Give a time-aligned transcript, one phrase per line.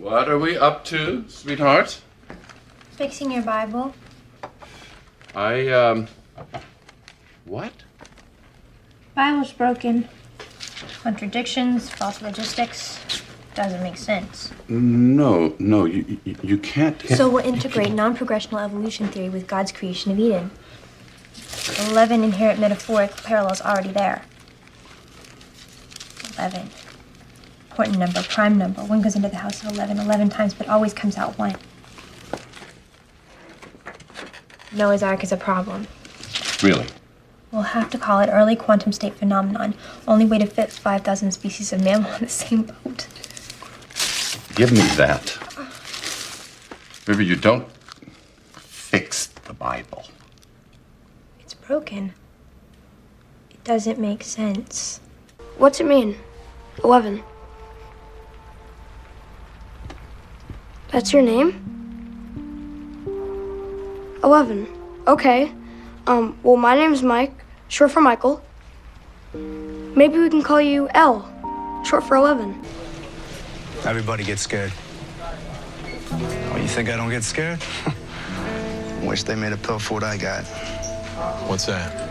[0.00, 2.00] What are we up to, sweetheart?
[2.92, 3.92] Fixing your Bible.
[5.34, 6.08] I, um.
[7.44, 7.74] What?
[9.14, 10.08] Bible's broken.
[11.02, 12.98] Contradictions, false logistics.
[13.54, 14.50] Doesn't make sense.
[14.68, 16.98] No, no, you, you, you can't.
[17.08, 20.50] So we'll integrate non progressional evolution theory with God's creation of Eden.
[21.90, 24.22] 11 inherent metaphoric parallels already there.
[26.38, 26.70] 11.
[27.70, 28.82] Important number, prime number.
[28.82, 31.56] 1 goes into the house of 11 11 times, but always comes out 1.
[34.72, 35.86] Noah's Ark is a problem.
[36.62, 36.86] Really?
[37.52, 39.74] We'll have to call it early quantum state phenomenon.
[40.06, 43.06] Only way to fit 5,000 species of mammal on the same boat.
[44.54, 45.36] Give me that.
[47.06, 47.70] River, you don't
[48.52, 50.04] fix the Bible.
[51.40, 52.14] It's broken.
[53.50, 55.00] It doesn't make sense.
[55.56, 56.16] What's it mean?
[56.84, 57.22] 11.
[60.90, 61.54] That's your name?
[64.24, 64.66] 11.
[65.06, 65.52] Okay.
[66.08, 67.32] Um, well, my name's Mike,
[67.68, 68.42] short for Michael.
[69.32, 71.30] Maybe we can call you L,
[71.84, 72.60] short for 11.
[73.84, 74.72] Everybody gets scared.
[76.12, 77.60] Oh, you think I don't get scared?
[79.02, 80.44] Wish they made a pill for what I got.
[81.46, 82.08] What's that?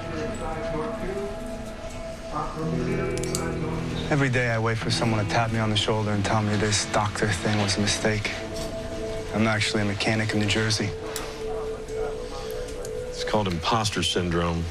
[4.10, 6.56] Every day I wait for someone to tap me on the shoulder and tell me
[6.56, 8.32] this doctor thing was a mistake.
[9.34, 10.90] I'm actually a mechanic in New Jersey.
[13.10, 14.64] It's called imposter syndrome.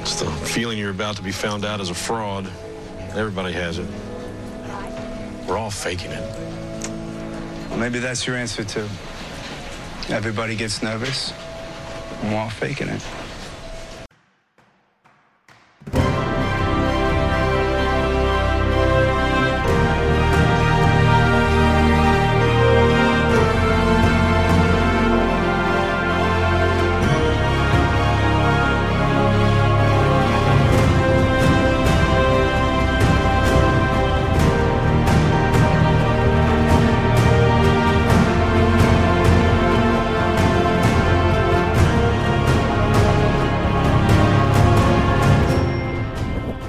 [0.00, 2.50] It's the feeling you're about to be found out as a fraud.
[3.14, 3.88] Everybody has it.
[5.46, 6.38] We're all faking it.
[7.68, 8.88] Well, maybe that's your answer, too.
[10.08, 11.32] Everybody gets nervous,
[12.22, 13.02] and we're all faking it.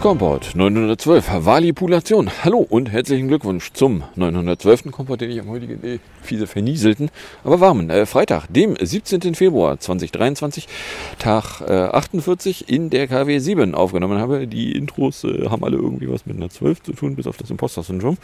[0.04, 2.30] Komport 912, Valipulation.
[2.44, 4.92] Hallo und herzlichen Glückwunsch zum 912.
[4.92, 7.10] Komport, den ich am heutigen äh, fiese vernieselten,
[7.46, 9.34] aber warmen äh, Freitag, dem 17.
[9.34, 10.68] Februar 2023,
[11.20, 14.46] Tag äh, 48 in der KW 7 aufgenommen habe.
[14.46, 17.50] Die Intros äh, haben alle irgendwie was mit einer 12 zu tun, bis auf das
[17.50, 18.18] Imposter-Syndrom.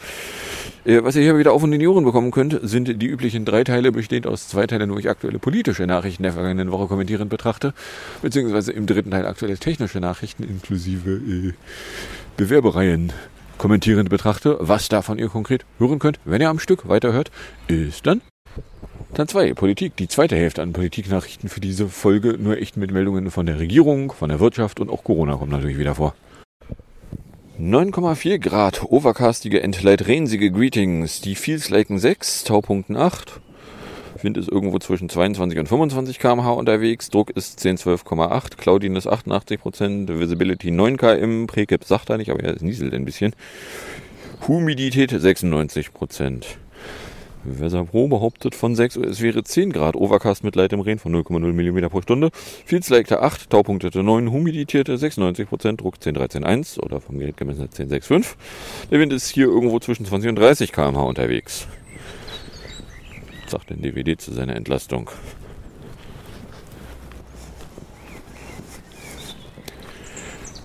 [0.84, 3.46] Äh, was ihr hier wieder auf und in die Ohren bekommen könnt, sind die üblichen
[3.46, 7.30] drei Teile, bestehend aus zwei Teilen, wo ich aktuelle politische Nachrichten der vergangenen Woche kommentierend
[7.30, 7.72] betrachte,
[8.20, 11.52] beziehungsweise im dritten Teil aktuelle technische Nachrichten inklusive äh,
[12.36, 13.12] Bewerbereien
[13.58, 14.56] kommentierend betrachte.
[14.60, 17.30] Was davon ihr konkret hören könnt, wenn ihr am Stück weiterhört,
[17.68, 18.22] ist dann
[19.12, 23.30] dann zwei, Politik, die zweite Hälfte an Politiknachrichten für diese Folge, nur echt mit Meldungen
[23.30, 26.14] von der Regierung, von der Wirtschaft und auch Corona kommt natürlich wieder vor.
[27.58, 33.40] 9,4 Grad, overcastige, entleid rensige Greetings, die Feels liken 6, Taupunkten 8,
[34.24, 37.10] Wind ist irgendwo zwischen 22 und 25 km/h unterwegs.
[37.10, 38.56] Druck ist 10, 12,8.
[38.56, 41.46] Cloudiness 88% Visibility 9 km.
[41.46, 43.34] Prekip sagt er nicht, aber er nieselt ein bisschen.
[44.46, 45.90] Humidität 96
[47.44, 51.14] Weser Pro behauptet von 6 Uhr, es wäre 10 Grad, Overcast mit leichtem Regen von
[51.14, 52.30] 0,0 mm pro Stunde,
[52.66, 58.34] Feelsleckte 8, Taupunktete 9, Humiditäte 96%, Druck 10,13,1 oder vom Gerät gemessen 10,65.
[58.90, 61.66] Der Wind ist hier irgendwo zwischen 20 und 30 km/h unterwegs
[63.50, 65.10] sagt ein DVD zu seiner Entlastung.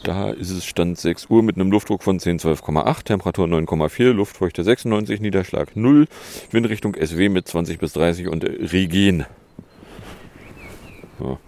[0.04, 4.64] Da ist es Stand 6 Uhr mit einem Luftdruck von 10, 12,8, Temperatur 9,4, Luftfeuchte
[4.64, 6.06] 96, Niederschlag 0,
[6.52, 9.26] Windrichtung SW mit 20 bis 30 und Regen.
[11.20, 11.40] Ja.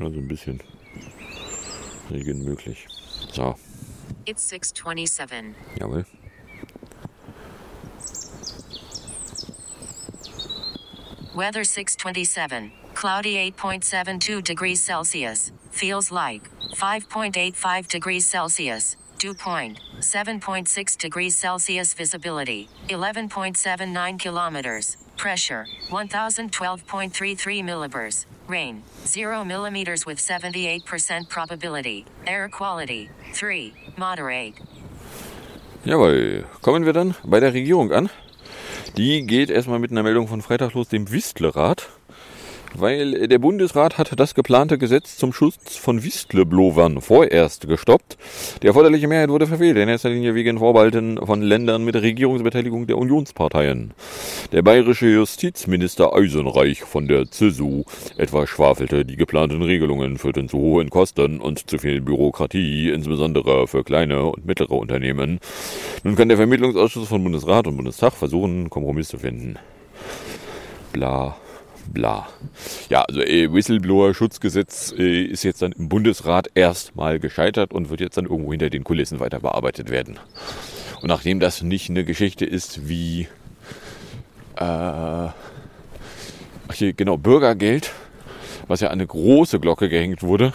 [0.00, 0.60] Also ein bisschen
[2.10, 2.86] Möglich.
[3.32, 3.56] So.
[4.26, 5.54] It's 627.
[5.80, 6.04] Jawohl.
[11.34, 12.72] Weather 627.
[12.94, 15.50] Cloudy 8.72 degrees Celsius.
[15.70, 18.96] Feels like 5.85 degrees Celsius.
[19.18, 21.94] Dew point 7.6 degrees Celsius.
[21.94, 24.96] Visibility 11.79 kilometers.
[25.16, 28.26] Pressure 1012.33 millibars.
[28.48, 32.04] Rain 0 millimeters with 78% probability.
[32.26, 33.72] Air quality 3.
[33.96, 34.54] Moderate.
[35.84, 38.08] Jawohl, kommen wir dann bei der Regierung an.
[38.96, 41.88] Die geht erstmal mit einer Meldung von Freitag los, dem Wistlerat.
[42.78, 48.16] Weil der Bundesrat hat das geplante Gesetz zum Schutz von Whistleblowern vorerst gestoppt.
[48.62, 52.98] Die erforderliche Mehrheit wurde verfehlt, in erster Linie wegen Vorbehalten von Ländern mit Regierungsbeteiligung der
[52.98, 53.92] Unionsparteien.
[54.52, 57.84] Der bayerische Justizminister Eisenreich von der CSU
[58.16, 63.84] etwa schwafelte, die geplanten Regelungen führten zu hohen Kosten und zu viel Bürokratie, insbesondere für
[63.84, 65.38] kleine und mittlere Unternehmen.
[66.02, 69.58] Nun kann der Vermittlungsausschuss von Bundesrat und Bundestag versuchen, einen Kompromiss zu finden.
[70.92, 71.36] Bla
[71.92, 72.28] bla.
[72.88, 78.16] Ja, also äh, Whistleblower-Schutzgesetz äh, ist jetzt dann im Bundesrat erstmal gescheitert und wird jetzt
[78.16, 80.18] dann irgendwo hinter den Kulissen weiter bearbeitet werden.
[81.00, 83.28] Und nachdem das nicht eine Geschichte ist wie
[84.56, 85.28] äh,
[86.72, 87.92] hier, genau, Bürgergeld,
[88.66, 90.52] was ja an eine große Glocke gehängt wurde,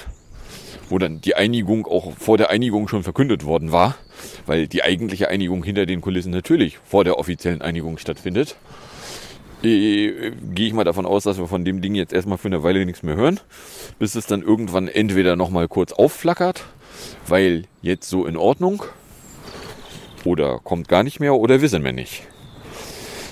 [0.90, 3.96] wo dann die Einigung auch vor der Einigung schon verkündet worden war,
[4.46, 8.56] weil die eigentliche Einigung hinter den Kulissen natürlich vor der offiziellen Einigung stattfindet
[9.62, 12.86] gehe ich mal davon aus, dass wir von dem Ding jetzt erstmal für eine Weile
[12.86, 13.40] nichts mehr hören,
[13.98, 16.64] bis es dann irgendwann entweder nochmal kurz aufflackert,
[17.28, 18.84] weil jetzt so in Ordnung,
[20.24, 22.24] oder kommt gar nicht mehr, oder wissen wir nicht.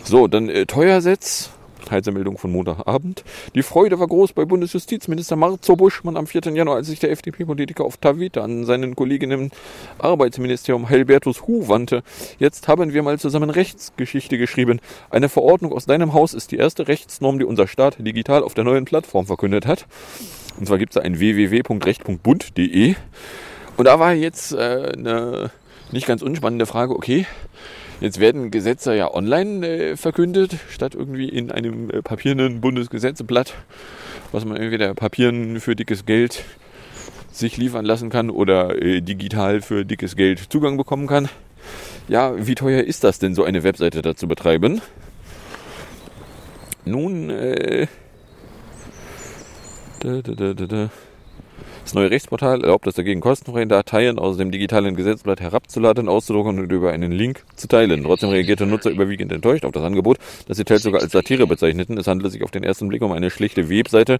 [0.04, 1.50] So, dann äh, Teuersetz.
[1.92, 3.24] Heizermeldung von Montagabend.
[3.56, 6.42] Die Freude war groß bei Bundesjustizminister Marzo Buschmann am 4.
[6.54, 9.52] Januar, als sich der FDP-Politiker auf Tavita an seinen Kollegen im
[10.00, 12.04] Arbeitsministerium Helbertus Hu wandte.
[12.40, 14.80] Jetzt haben wir mal zusammen Rechtsgeschichte geschrieben.
[15.10, 18.64] Eine Verordnung aus deinem Haus ist die erste Rechtsnorm, die unser Staat digital auf der
[18.64, 19.86] neuen Plattform verkündet hat.
[20.60, 22.96] Und zwar gibt es da ein www.recht.bund.de.
[23.78, 25.52] Und da war jetzt äh, eine
[25.92, 27.26] nicht ganz unspannende Frage, okay,
[28.00, 33.56] Jetzt werden Gesetze ja online äh, verkündet, statt irgendwie in einem äh, papierenden Bundesgesetzeblatt,
[34.32, 36.44] was man entweder papieren für dickes Geld
[37.32, 41.28] sich liefern lassen kann oder äh, digital für dickes Geld Zugang bekommen kann.
[42.08, 44.80] Ja, wie teuer ist das denn, so eine Webseite da zu betreiben?
[46.86, 47.88] Nun, äh,
[50.00, 50.90] da, da, da, da.
[51.88, 56.70] Das neue Rechtsportal erlaubt es dagegen, kostenfreie Dateien aus dem digitalen Gesetzblatt herabzuladen, auszudrucken und
[56.70, 58.04] über einen Link zu teilen.
[58.04, 60.18] Trotzdem reagierte Nutzer überwiegend enttäuscht auf das Angebot,
[60.50, 61.98] das sie teils sogar als Satire bezeichneten.
[61.98, 64.20] Es handelt sich auf den ersten Blick um eine schlichte Webseite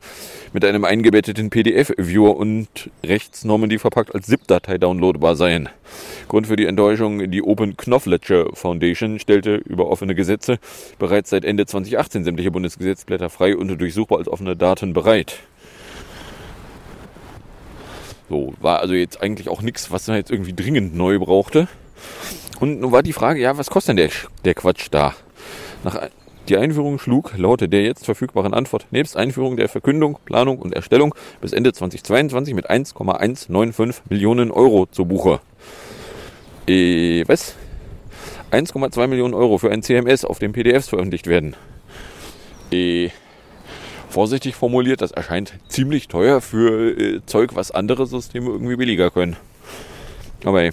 [0.54, 2.70] mit einem eingebetteten PDF-Viewer und
[3.06, 5.68] Rechtsnormen, die verpackt als ZIP-Datei downloadbar seien.
[6.30, 10.60] Grund für die Enttäuschung, die Open Knopfletscher Foundation stellte über offene Gesetze
[11.00, 15.40] bereits seit Ende 2018 sämtliche Bundesgesetzblätter frei und durchsuchbar als offene Daten bereit.
[18.30, 21.68] So, war also jetzt eigentlich auch nichts, was man jetzt irgendwie dringend neu brauchte.
[22.60, 24.10] Und nun war die Frage, ja, was kostet denn der,
[24.44, 25.14] der Quatsch da?
[25.84, 26.10] Nach,
[26.50, 31.14] die Einführung schlug laut der jetzt verfügbaren Antwort nebst Einführung der Verkündung, Planung und Erstellung
[31.42, 35.42] bis Ende 2022 mit 1,195 Millionen Euro zu Buche.
[36.68, 37.56] Äh, was?
[38.52, 41.56] 1,2 Millionen Euro für ein CMS, auf dem PDFs veröffentlicht werden.
[42.72, 43.10] Äh,
[44.18, 49.36] vorsichtig formuliert, das erscheint ziemlich teuer für äh, Zeug, was andere Systeme irgendwie billiger können.
[50.44, 50.72] Aber hey.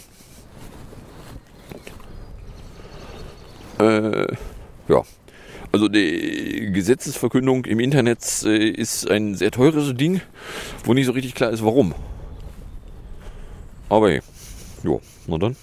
[3.79, 4.35] Äh,
[4.89, 5.03] ja.
[5.73, 10.23] Also die Gesetzesverkündung im Internet äh, ist ein sehr teures Ding,
[10.85, 11.95] wo nicht so richtig klar ist, warum.
[13.91, 14.23] Aber hey.
[14.83, 15.57] Jo, na dann.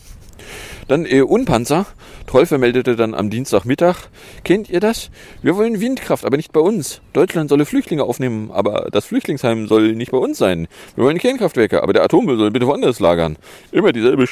[0.87, 1.87] Dann äh, Unpanzer.
[2.31, 4.07] Troll vermeldete dann am Dienstagmittag,
[4.45, 5.11] kennt ihr das?
[5.41, 7.01] Wir wollen Windkraft, aber nicht bei uns.
[7.11, 10.69] Deutschland solle Flüchtlinge aufnehmen, aber das Flüchtlingsheim soll nicht bei uns sein.
[10.95, 13.35] Wir wollen Kernkraftwerke, aber der Atommüll soll bitte woanders lagern.
[13.73, 14.27] Immer dieselbe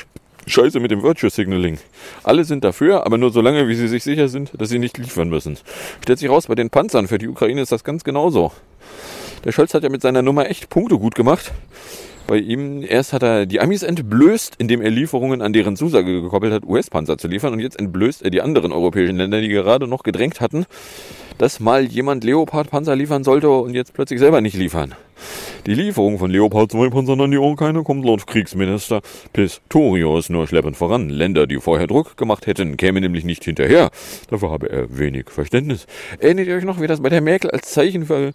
[0.47, 1.77] Scheiße mit dem Virtue Signaling.
[2.23, 4.97] Alle sind dafür, aber nur so lange, wie sie sich sicher sind, dass sie nicht
[4.97, 5.57] liefern müssen.
[6.01, 8.53] Stellt sich raus, bei den Panzern für die Ukraine ist das ganz genauso.
[9.43, 11.51] Der Scholz hat ja mit seiner Nummer echt Punkte gut gemacht
[12.29, 12.83] bei ihm.
[12.87, 17.17] Erst hat er die Amis entblößt, indem er Lieferungen an deren Zusage gekoppelt hat, US-Panzer
[17.17, 17.53] zu liefern.
[17.53, 20.65] Und jetzt entblößt er die anderen europäischen Länder, die gerade noch gedrängt hatten,
[21.39, 24.93] dass mal jemand Leopard-Panzer liefern sollte und jetzt plötzlich selber nicht liefern.
[25.65, 29.01] Die Lieferung von Leopard 2 Panzern an die Ukraine kommt laut Kriegsminister
[29.33, 31.09] Pistorius nur schleppend voran.
[31.09, 33.89] Länder, die vorher Druck gemacht hätten, kämen nämlich nicht hinterher.
[34.29, 35.87] Dafür habe er wenig Verständnis.
[36.19, 38.33] Erinnert ihr euch noch, wie das bei der Merkel als Zeichen für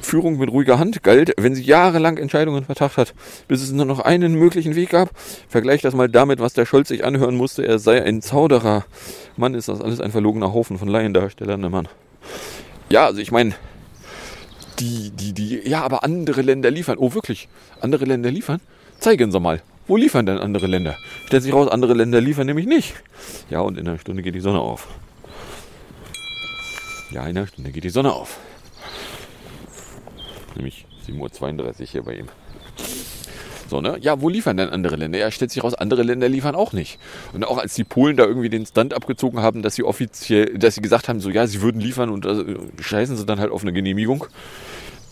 [0.00, 3.14] Führung mit ruhiger Hand galt, wenn sie jahrelang Entscheidungen vertacht hat,
[3.48, 5.10] bis es nur noch einen möglichen Weg gab.
[5.48, 8.84] Vergleich das mal damit, was der Scholz sich anhören musste, er sei ein Zauderer.
[9.36, 11.88] Mann, ist das alles ein verlogener Haufen von Laiendarstellern, der Mann.
[12.90, 13.54] Ja, also ich meine,
[14.78, 16.98] die, die, die, ja, aber andere Länder liefern.
[16.98, 17.48] Oh, wirklich?
[17.80, 18.60] Andere Länder liefern?
[18.98, 19.62] Zeigen Sie mal.
[19.86, 20.96] Wo liefern denn andere Länder?
[21.26, 22.94] Stellt sich raus, andere Länder liefern nämlich nicht.
[23.48, 24.88] Ja, und in einer Stunde geht die Sonne auf.
[27.10, 28.38] Ja, in einer Stunde geht die Sonne auf
[30.60, 32.26] nämlich 7.32 Uhr hier bei ihm.
[33.68, 33.96] So, ne?
[34.00, 35.18] Ja, wo liefern denn andere Länder?
[35.18, 36.98] Ja, stellt sich raus, andere Länder liefern auch nicht.
[37.32, 40.74] Und auch als die Polen da irgendwie den Stand abgezogen haben, dass sie offiziell, dass
[40.74, 42.44] sie gesagt haben, so ja, sie würden liefern und also,
[42.80, 44.26] scheißen sie dann halt auf eine Genehmigung.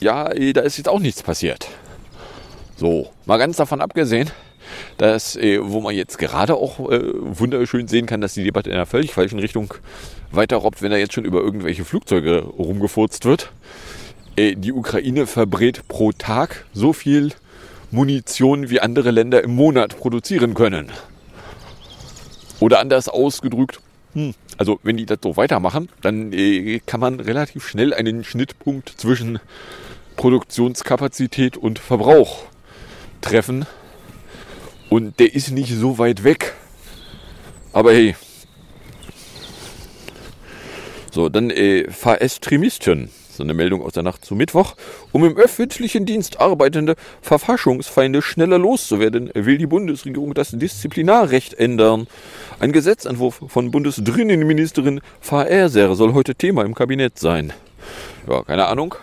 [0.01, 1.69] ja, äh, da ist jetzt auch nichts passiert.
[2.77, 4.31] So, mal ganz davon abgesehen,
[4.97, 8.77] dass, äh, wo man jetzt gerade auch äh, wunderschön sehen kann, dass die Debatte in
[8.77, 9.73] einer völlig falschen Richtung
[10.33, 13.53] weiterrobbt, wenn da jetzt schon über irgendwelche Flugzeuge rumgefurzt wird.
[14.39, 17.33] Äh, die Ukraine verbrät pro Tag so viel
[17.91, 20.93] Munition, wie andere Länder im Monat produzieren können.
[22.61, 23.81] Oder anders ausgedrückt,
[24.13, 28.95] hm, also wenn die das so weitermachen, dann äh, kann man relativ schnell einen Schnittpunkt
[28.97, 29.41] zwischen
[30.15, 32.45] Produktionskapazität und Verbrauch
[33.21, 33.67] treffen.
[34.89, 36.55] Und der ist nicht so weit weg.
[37.73, 38.15] Aber hey.
[41.11, 43.11] So, dann äh, Verextremisten.
[43.39, 44.75] So eine Meldung aus der Nacht zu Mittwoch.
[45.13, 52.09] Um im öffentlichen Dienst arbeitende Verfassungsfeinde schneller loszuwerden, will die Bundesregierung das Disziplinarrecht ändern.
[52.59, 57.53] Ein Gesetzentwurf von Bundesdrinnenministerin Faeser soll heute Thema im Kabinett sein.
[58.29, 58.97] Ja, keine Ahnung.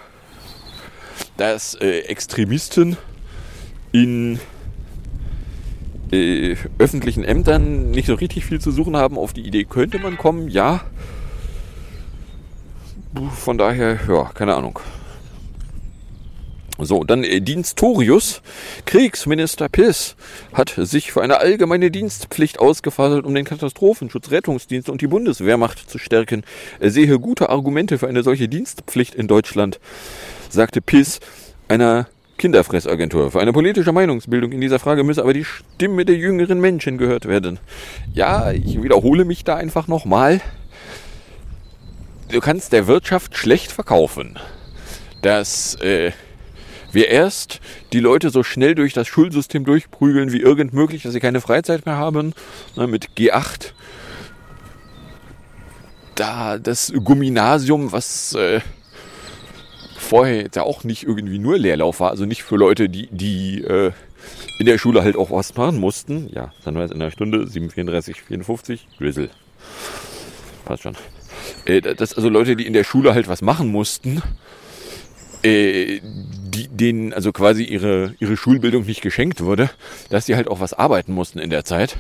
[1.38, 2.98] Dass äh, Extremisten
[3.94, 4.42] in
[6.12, 9.18] äh, öffentlichen Ämtern nicht so richtig viel zu suchen haben.
[9.18, 10.82] Auf die Idee könnte man kommen, ja.
[13.38, 14.80] Von daher, ja, keine Ahnung.
[16.78, 18.42] So, dann äh, Dienstorius.
[18.86, 20.16] Kriegsminister Piss
[20.54, 25.98] hat sich für eine allgemeine Dienstpflicht ausgefasst, um den Katastrophenschutz, Rettungsdienst und die Bundeswehrmacht zu
[25.98, 26.44] stärken.
[26.80, 29.80] Er sehe gute Argumente für eine solche Dienstpflicht in Deutschland,
[30.50, 31.22] sagte Piss
[31.70, 32.08] einer
[32.38, 33.32] Kinderfressagentur.
[33.32, 37.26] Für eine politische Meinungsbildung in dieser Frage müsse aber die Stimme der jüngeren Menschen gehört
[37.26, 37.60] werden.
[38.14, 40.42] Ja, ich wiederhole mich da einfach nochmal.
[42.36, 44.38] Du kannst der Wirtschaft schlecht verkaufen,
[45.22, 46.12] dass äh,
[46.92, 47.62] wir erst
[47.94, 51.86] die Leute so schnell durch das Schulsystem durchprügeln wie irgend möglich, dass sie keine Freizeit
[51.86, 52.34] mehr haben.
[52.76, 53.72] Na, mit G8
[56.16, 58.60] da das Gymnasium, was äh,
[59.98, 63.64] vorher jetzt ja auch nicht irgendwie nur Leerlauf war, also nicht für Leute, die, die
[63.64, 63.94] äh,
[64.60, 66.30] in der Schule halt auch was machen mussten.
[66.34, 69.30] Ja, dann war es in einer Stunde 7,34, 54, Grizzle.
[70.66, 70.98] Passt schon.
[71.66, 74.22] Äh, das also Leute, die in der Schule halt was machen mussten,
[75.44, 79.70] äh, die, denen also quasi ihre, ihre Schulbildung nicht geschenkt wurde,
[80.10, 81.98] dass die halt auch was arbeiten mussten in der Zeit.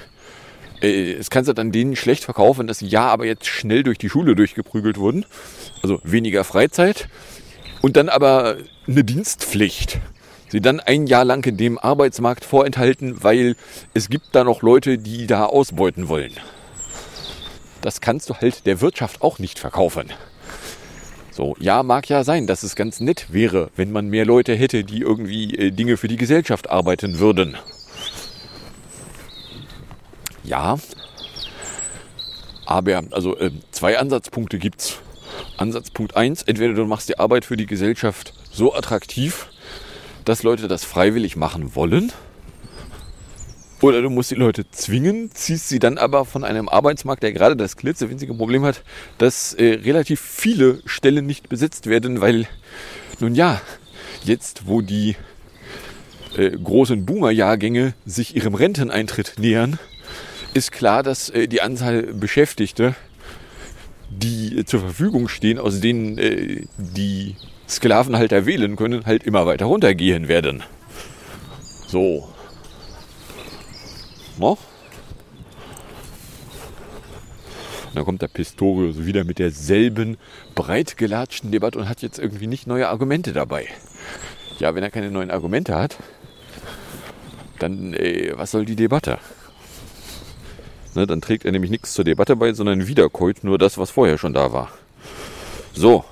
[0.81, 3.97] Äh, es kannst du dann denen schlecht verkaufen, dass sie ja aber jetzt schnell durch
[3.97, 5.25] die Schule durchgeprügelt wurden.
[5.81, 7.07] Also weniger Freizeit,
[7.85, 9.99] und dann aber eine Dienstpflicht.
[10.49, 13.55] Sie dann ein Jahr lang in dem Arbeitsmarkt vorenthalten, weil
[13.93, 16.31] es gibt da noch Leute, die da ausbeuten wollen.
[17.85, 20.11] Das kannst du halt der Wirtschaft auch nicht verkaufen.
[21.29, 24.83] So, ja, mag ja sein, dass es ganz nett wäre, wenn man mehr Leute hätte,
[24.83, 27.57] die irgendwie äh, Dinge für die Gesellschaft arbeiten würden.
[30.43, 30.79] Ja,
[32.65, 34.97] aber also äh, zwei Ansatzpunkte gibt's.
[35.57, 39.45] Ansatzpunkt 1, entweder du machst die Arbeit für die Gesellschaft so attraktiv,
[40.23, 42.11] dass Leute das freiwillig machen wollen.
[43.81, 47.55] Oder du musst die Leute zwingen, ziehst sie dann aber von einem Arbeitsmarkt, der gerade
[47.55, 48.83] das klitzewinzige Problem hat,
[49.17, 52.47] dass äh, relativ viele Stellen nicht besetzt werden, weil,
[53.19, 53.61] nun ja,
[54.23, 55.15] jetzt wo die
[56.37, 59.77] äh, großen Boomer-Jahrgänge sich ihrem Renteneintritt nähern,
[60.53, 62.95] ist klar, dass äh, die Anzahl Beschäftigte
[64.09, 67.35] die zur Verfügung stehen, aus denen äh, die
[67.67, 70.63] Sklavenhalter wählen können, halt immer weiter runtergehen werden.
[71.87, 72.29] So.
[74.37, 74.57] No?
[77.95, 80.17] dann kommt der Pistorius wieder mit derselben
[80.53, 83.67] breitgelatschten Debatte und hat jetzt irgendwie nicht neue Argumente dabei.
[84.59, 85.97] Ja, wenn er keine neuen Argumente hat,
[87.59, 89.19] dann äh, was soll die Debatte?
[90.93, 94.17] Ne, dann trägt er nämlich nichts zur Debatte bei, sondern wiederkäut nur das, was vorher
[94.17, 94.71] schon da war.
[95.73, 96.05] So,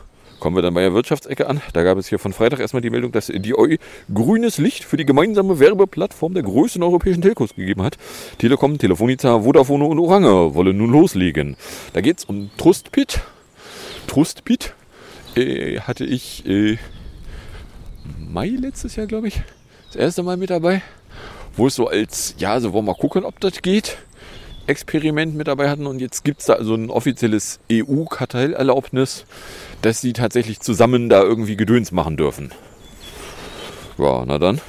[0.43, 1.61] kommen wir dann bei der Wirtschaftsecke an.
[1.71, 3.77] Da gab es hier von Freitag erstmal die Meldung, dass die EU
[4.13, 7.97] grünes Licht für die gemeinsame Werbeplattform der größten europäischen Telcos gegeben hat.
[8.39, 11.55] Telekom, Telefonica, Vodafone und Orange wollen nun loslegen.
[11.93, 13.21] Da geht es um Trustpit.
[14.07, 14.73] Trustpit
[15.37, 16.77] äh, hatte ich äh,
[18.19, 19.41] Mai letztes Jahr, glaube ich,
[19.87, 20.81] das erste Mal mit dabei.
[21.55, 23.97] Wo es so als, ja, so wollen wir mal gucken, ob das geht.
[24.65, 29.25] Experiment mit dabei hatten und jetzt gibt es da also ein offizielles EU-Kartellerlaubnis,
[29.81, 32.51] dass sie tatsächlich zusammen da irgendwie Gedöns machen dürfen.
[33.97, 34.61] Ja, na dann.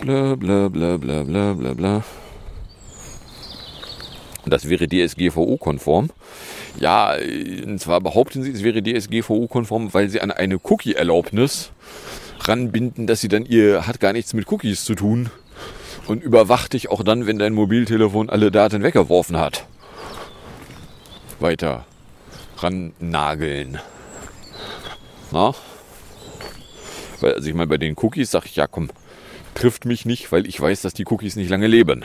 [0.00, 2.04] Bla bla bla bla bla bla bla.
[4.46, 6.10] Das wäre DSGVO-konform.
[6.80, 7.14] Ja,
[7.64, 11.70] und zwar behaupten sie, es wäre DSGVO-konform, weil sie an eine Cookie-Erlaubnis
[12.40, 15.30] ranbinden, dass sie dann ihr hat gar nichts mit Cookies zu tun
[16.06, 19.66] und überwacht dich auch dann, wenn dein Mobiltelefon alle Daten weggeworfen hat.
[21.40, 21.86] Weiter
[22.58, 23.80] ran nageln.
[25.30, 25.54] Na?
[27.20, 28.90] Weil, also ich meine, bei den Cookies sage ich, ja komm,
[29.54, 32.04] trifft mich nicht, weil ich weiß, dass die Cookies nicht lange leben.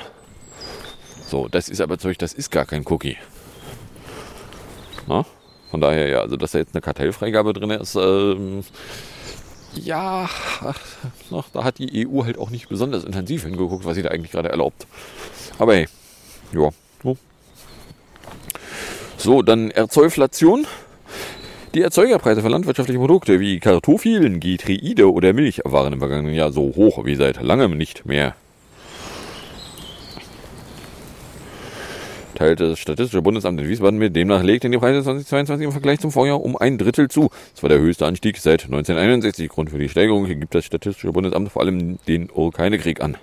[1.27, 3.17] So, das ist aber Zeug, das ist gar kein Cookie.
[5.07, 5.25] Na?
[5.69, 8.63] Von daher, ja, also dass da jetzt eine Kartellfreigabe drin ist, ähm,
[9.77, 10.29] ja,
[11.53, 14.49] da hat die EU halt auch nicht besonders intensiv hingeguckt, was sie da eigentlich gerade
[14.49, 14.87] erlaubt.
[15.59, 15.87] Aber hey,
[16.53, 16.69] ja,
[17.03, 17.17] so.
[19.17, 20.67] So, dann Erzeuflation.
[21.73, 26.73] Die Erzeugerpreise für landwirtschaftliche Produkte wie Kartoffeln, Getreide oder Milch waren im vergangenen Jahr so
[26.75, 28.35] hoch wie seit langem nicht mehr.
[32.37, 34.15] Teilte das Statistische Bundesamt in Wiesbaden mit.
[34.15, 37.29] Demnach legten die Preise 2022 im Vergleich zum Vorjahr um ein Drittel zu.
[37.53, 39.49] Das war der höchste Anstieg seit 1961.
[39.49, 43.17] Grund für die Steigerung gibt das Statistische Bundesamt vor allem den Ukraine-Krieg an.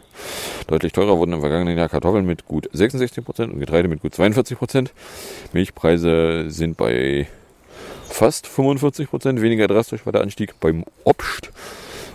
[0.67, 4.15] Deutlich teurer wurden im vergangenen Jahr Kartoffeln mit gut 66 Prozent und Getreide mit gut
[4.15, 4.93] 42 Prozent.
[5.53, 7.29] Milchpreise sind bei
[8.09, 9.41] fast 45 Prozent.
[9.41, 11.53] Weniger drastisch war der Anstieg beim Obst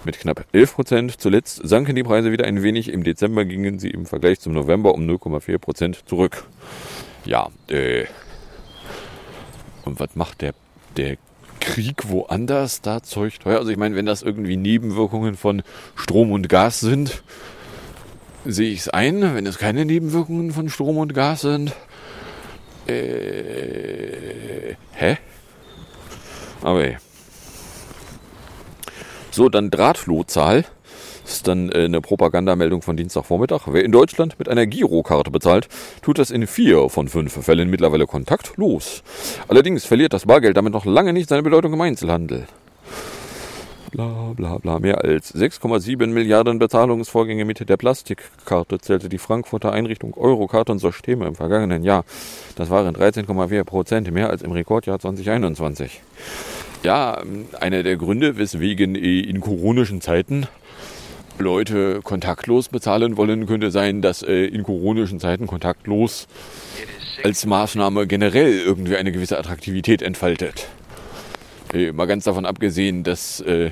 [0.09, 1.21] mit knapp 11 Prozent.
[1.21, 2.91] Zuletzt sanken die Preise wieder ein wenig.
[2.91, 6.45] Im Dezember gingen sie im Vergleich zum November um 0,4 Prozent zurück.
[7.25, 8.05] Ja, äh.
[9.85, 10.53] Und was macht der,
[10.97, 11.17] der
[11.59, 13.59] Krieg woanders da Zeug teuer?
[13.59, 15.61] Also ich meine, wenn das irgendwie Nebenwirkungen von
[15.95, 17.21] Strom und Gas sind,
[18.45, 19.35] sehe ich es ein.
[19.35, 21.75] Wenn es keine Nebenwirkungen von Strom und Gas sind,
[22.87, 25.17] äh, hä?
[26.63, 26.97] Aber ey.
[29.31, 30.65] So, dann Drahtflohzahl.
[31.23, 33.67] Das ist dann äh, eine Propagandameldung von Dienstagvormittag.
[33.67, 35.67] Wer in Deutschland mit einer Girokarte bezahlt,
[36.01, 39.03] tut das in vier von fünf Fällen mittlerweile kontaktlos.
[39.47, 42.47] Allerdings verliert das Bargeld damit noch lange nicht seine Bedeutung im Einzelhandel.
[43.91, 44.79] Bla bla bla.
[44.79, 51.25] Mehr als 6,7 Milliarden Bezahlungsvorgänge mit der Plastikkarte zählte die Frankfurter Einrichtung Eurocard und Systeme
[51.25, 52.05] im vergangenen Jahr.
[52.55, 56.01] Das waren 13,4 Prozent mehr als im Rekordjahr 2021.
[56.83, 57.21] Ja,
[57.59, 60.47] einer der Gründe, weswegen in koronischen Zeiten
[61.37, 66.27] Leute kontaktlos bezahlen wollen, könnte sein, dass äh, in koronischen Zeiten kontaktlos
[67.23, 70.67] als Maßnahme generell irgendwie eine gewisse Attraktivität entfaltet.
[71.93, 73.71] Mal ganz davon abgesehen, dass äh,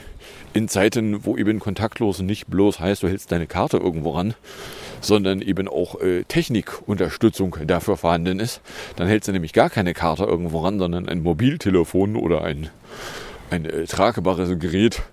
[0.53, 4.33] in Zeiten, wo eben kontaktlos nicht bloß heißt, du hältst deine Karte irgendwo ran,
[5.01, 8.61] sondern eben auch äh, Technikunterstützung dafür vorhanden ist,
[8.95, 12.71] dann hältst du nämlich gar keine Karte irgendwo ran, sondern ein Mobiltelefon oder ein,
[13.49, 15.03] ein äh, tragbares Gerät,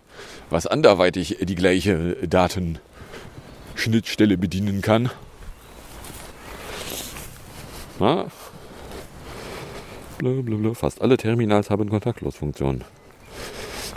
[0.51, 5.11] was anderweitig die gleiche Datenschnittstelle bedienen kann.
[7.99, 8.27] Na?
[10.19, 10.75] Blablabla.
[10.75, 12.85] Fast alle Terminals haben Kontaktlosfunktionen.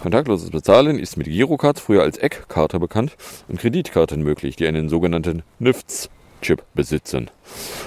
[0.02, 3.16] Kontaktloses Bezahlen ist mit Girocard, früher als Eckkarte bekannt,
[3.48, 7.32] und Kreditkarten möglich, die einen sogenannten NIFTS-Chip besitzen.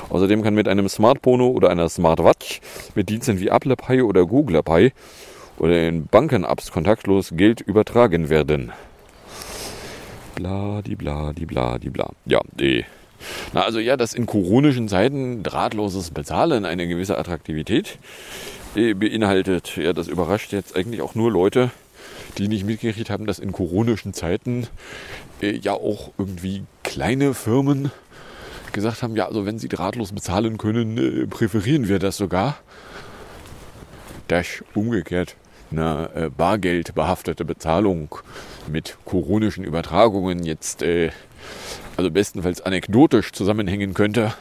[0.09, 2.61] Außerdem kann mit einem Smartphone oder einer Smartwatch
[2.95, 4.93] mit Diensten wie Apple Pay oder Google Pay
[5.59, 8.73] oder in Banken-Apps kontaktlos Geld übertragen werden.
[10.35, 12.11] Bla, die bla, die bla, die bla.
[12.27, 12.85] Ja, eh.
[13.53, 17.99] Na, also ja, dass in koronischen Zeiten drahtloses Bezahlen eine gewisse Attraktivität
[18.75, 19.77] äh, beinhaltet.
[19.77, 21.71] Ja, das überrascht jetzt eigentlich auch nur Leute,
[22.39, 24.67] die nicht mitgekriegt haben, dass in koronischen Zeiten
[25.43, 27.91] äh, ja auch irgendwie kleine Firmen
[28.73, 32.59] gesagt haben, ja, also wenn sie drahtlos bezahlen können, äh, präferieren wir das sogar.
[34.29, 35.37] Das umgekehrt
[35.71, 38.15] eine äh, bargeldbehaftete Bezahlung
[38.69, 41.11] mit koronischen Übertragungen jetzt äh,
[41.97, 44.33] also bestenfalls anekdotisch zusammenhängen könnte,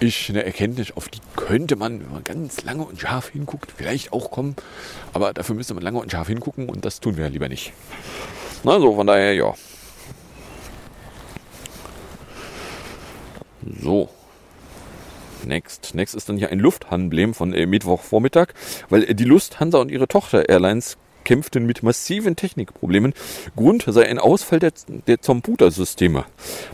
[0.00, 4.12] ist eine Erkenntnis, auf die könnte man, wenn man ganz lange und scharf hinguckt, vielleicht
[4.12, 4.56] auch kommen.
[5.12, 7.72] Aber dafür müsste man lange und scharf hingucken und das tun wir ja lieber nicht.
[8.64, 9.54] Also von daher, ja.
[13.80, 14.08] So.
[15.44, 15.94] Next.
[15.94, 18.48] Next ist dann hier ein Lufthansa-Emblem von äh, Mittwochvormittag,
[18.88, 20.96] weil äh, die Lufthansa und ihre Tochter-Airlines
[21.28, 23.12] kämpften mit massiven Technikproblemen.
[23.54, 24.72] Grund sei ein Ausfall der,
[25.06, 26.24] der Computersysteme.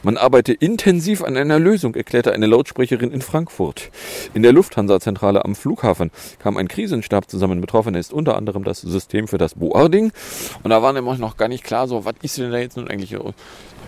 [0.04, 3.90] Man arbeite intensiv an einer Lösung, erklärte eine Lautsprecherin in Frankfurt.
[4.32, 7.60] In der Lufthansa-Zentrale am Flughafen kam ein Krisenstab zusammen.
[7.60, 10.12] Betroffen ist unter anderem das System für das Boarding.
[10.62, 12.86] Und da war nämlich noch gar nicht klar, so, was ist denn da jetzt nun
[12.86, 13.16] eigentlich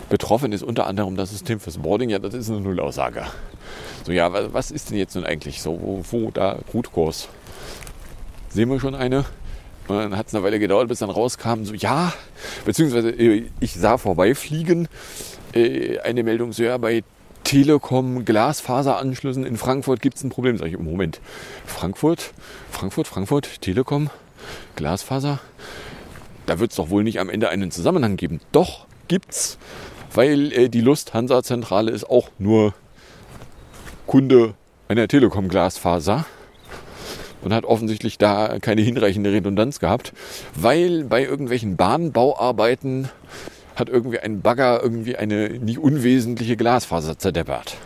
[0.08, 2.10] betroffen ist unter anderem das System fürs Boarding.
[2.10, 3.24] Ja, das ist eine Nullaussage.
[4.04, 5.78] So, ja, was ist denn jetzt nun eigentlich so?
[5.80, 7.28] Wo, wo da Routkurs?
[8.48, 9.26] Sehen wir schon eine?
[9.88, 12.12] Und dann hat es eine Weile gedauert, bis dann rauskam, so ja,
[12.64, 14.88] beziehungsweise äh, ich sah vorbeifliegen
[15.52, 17.04] äh, eine Meldung, so ja, bei
[17.44, 20.58] Telekom Glasfaseranschlüssen in Frankfurt gibt es ein Problem.
[20.58, 21.20] Sag ich, Moment,
[21.64, 22.32] Frankfurt,
[22.72, 24.10] Frankfurt, Frankfurt, Telekom,
[24.74, 25.38] Glasfaser,
[26.46, 28.40] da wird es doch wohl nicht am Ende einen Zusammenhang geben.
[28.50, 29.58] Doch, gibt's,
[30.12, 32.74] weil äh, die Lufthansa-Zentrale ist auch nur
[34.08, 34.54] Kunde
[34.88, 36.26] einer Telekom Glasfaser
[37.46, 40.12] und hat offensichtlich da keine hinreichende Redundanz gehabt,
[40.56, 43.08] weil bei irgendwelchen Bahnbauarbeiten
[43.76, 47.76] hat irgendwie ein Bagger irgendwie eine nicht unwesentliche Glasfaser zerdeppert.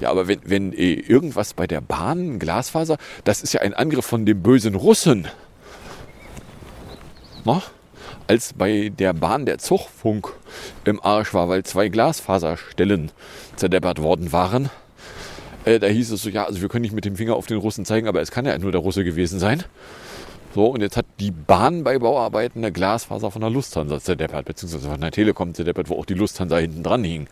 [0.00, 4.06] Ja, aber wenn, wenn eh irgendwas bei der Bahn, Glasfaser, das ist ja ein Angriff
[4.06, 5.28] von dem bösen Russen.
[7.44, 7.62] Na?
[8.26, 10.32] Als bei der Bahn der Zuchtfunk
[10.86, 13.12] im Arsch war, weil zwei Glasfaserstellen
[13.56, 14.70] zerdeppert worden waren.
[15.64, 17.58] Äh, da hieß es so, ja, also wir können nicht mit dem Finger auf den
[17.58, 19.64] Russen zeigen, aber es kann ja nur der Russe gewesen sein.
[20.54, 24.88] So, und jetzt hat die Bahn bei Bauarbeiten eine Glasfaser von der Lufthansa zerdeppert, beziehungsweise
[24.88, 27.26] von der Telekom zerdeppert, wo auch die Lufthansa hinten dran hing.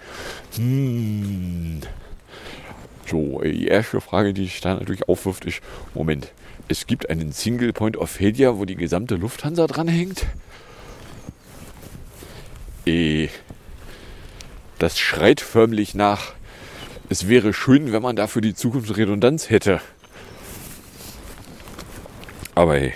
[0.56, 1.82] Hm.
[3.06, 5.60] So, äh, die erste Frage, die sich da natürlich aufwirft, ist,
[5.94, 6.32] Moment,
[6.68, 10.26] es gibt einen Single Point of Failure, wo die gesamte Lufthansa dranhängt?
[12.86, 13.28] Eh,
[14.78, 16.32] das schreit förmlich nach,
[17.12, 19.82] es wäre schön, wenn man dafür die Zukunft Redundanz hätte.
[22.54, 22.94] Aber hey.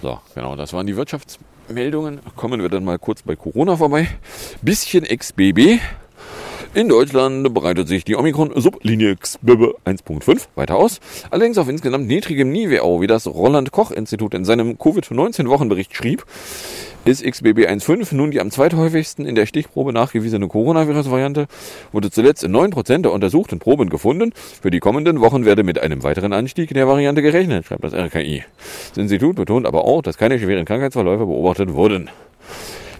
[0.00, 2.20] So, genau, das waren die Wirtschaftsmeldungen.
[2.36, 4.06] Kommen wir dann mal kurz bei Corona vorbei.
[4.62, 5.80] Bisschen XBB.
[6.72, 11.00] In Deutschland breitet sich die Omikron-Sublinie XBB 1.5 weiter aus.
[11.30, 16.24] Allerdings auf insgesamt niedrigem Niveau, wie das Roland-Koch-Institut in seinem Covid-19-Wochenbericht schrieb,
[17.08, 21.46] ist XBB 1.5 nun die am zweithäufigsten in der Stichprobe nachgewiesene Coronavirus-Variante,
[21.90, 24.32] wurde zuletzt in 9% der untersuchten Proben gefunden.
[24.34, 28.44] Für die kommenden Wochen werde mit einem weiteren Anstieg der Variante gerechnet, schreibt das RKI.
[28.90, 32.10] Das Institut betont aber auch, dass keine schweren Krankheitsverläufe beobachtet wurden.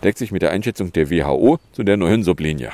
[0.02, 2.70] Deckt sich mit der Einschätzung der WHO zu der neuen Sublinie.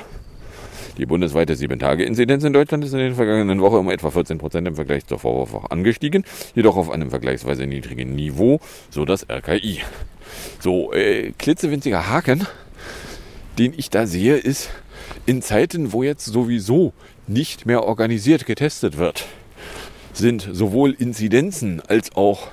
[0.97, 4.75] Die bundesweite 7-Tage-Inzidenz in Deutschland ist in den vergangenen Wochen um etwa 14 Prozent im
[4.75, 6.23] Vergleich zur Vorwoche angestiegen,
[6.55, 9.79] jedoch auf einem vergleichsweise niedrigen Niveau, so das RKI.
[10.59, 12.47] So, äh, klitzewinziger Haken,
[13.57, 14.69] den ich da sehe, ist
[15.25, 16.93] in Zeiten, wo jetzt sowieso
[17.27, 19.25] nicht mehr organisiert getestet wird,
[20.13, 22.47] sind sowohl Inzidenzen als auch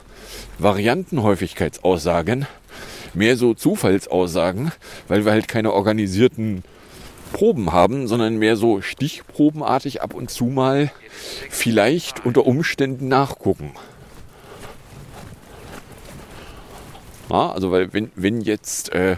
[0.59, 2.47] Variantenhäufigkeitsaussagen
[3.15, 4.73] mehr so Zufallsaussagen,
[5.07, 6.65] weil wir halt keine organisierten
[7.33, 10.91] Proben haben, sondern mehr so stichprobenartig ab und zu mal
[11.51, 13.73] vielleicht unter Umständen nachgucken.
[17.31, 19.17] Ja, also weil wenn, wenn jetzt äh,